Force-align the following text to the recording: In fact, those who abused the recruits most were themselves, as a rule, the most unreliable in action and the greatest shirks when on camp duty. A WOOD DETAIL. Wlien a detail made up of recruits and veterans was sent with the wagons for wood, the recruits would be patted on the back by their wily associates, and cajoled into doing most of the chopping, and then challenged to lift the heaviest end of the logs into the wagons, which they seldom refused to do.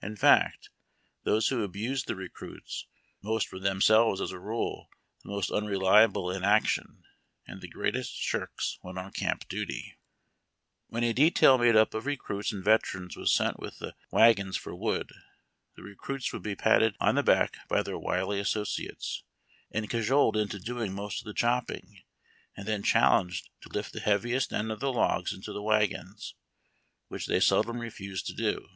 In 0.00 0.14
fact, 0.14 0.70
those 1.24 1.48
who 1.48 1.64
abused 1.64 2.06
the 2.06 2.14
recruits 2.14 2.86
most 3.20 3.50
were 3.50 3.58
themselves, 3.58 4.20
as 4.20 4.30
a 4.30 4.38
rule, 4.38 4.88
the 5.24 5.28
most 5.28 5.50
unreliable 5.50 6.30
in 6.30 6.44
action 6.44 7.02
and 7.48 7.60
the 7.60 7.66
greatest 7.66 8.14
shirks 8.14 8.78
when 8.82 8.96
on 8.96 9.10
camp 9.10 9.48
duty. 9.48 9.96
A 9.96 10.94
WOOD 10.94 11.00
DETAIL. 11.00 11.00
Wlien 11.00 11.10
a 11.10 11.14
detail 11.14 11.58
made 11.58 11.74
up 11.74 11.94
of 11.94 12.06
recruits 12.06 12.52
and 12.52 12.62
veterans 12.62 13.16
was 13.16 13.34
sent 13.34 13.58
with 13.58 13.80
the 13.80 13.96
wagons 14.12 14.56
for 14.56 14.72
wood, 14.72 15.10
the 15.74 15.82
recruits 15.82 16.32
would 16.32 16.42
be 16.42 16.54
patted 16.54 16.94
on 17.00 17.16
the 17.16 17.24
back 17.24 17.56
by 17.68 17.82
their 17.82 17.98
wily 17.98 18.38
associates, 18.38 19.24
and 19.72 19.90
cajoled 19.90 20.36
into 20.36 20.60
doing 20.60 20.92
most 20.92 21.20
of 21.22 21.26
the 21.26 21.34
chopping, 21.34 22.04
and 22.56 22.68
then 22.68 22.84
challenged 22.84 23.48
to 23.62 23.68
lift 23.68 23.92
the 23.92 23.98
heaviest 23.98 24.52
end 24.52 24.70
of 24.70 24.78
the 24.78 24.92
logs 24.92 25.32
into 25.32 25.52
the 25.52 25.60
wagons, 25.60 26.36
which 27.08 27.26
they 27.26 27.40
seldom 27.40 27.78
refused 27.80 28.26
to 28.26 28.32
do. 28.32 28.68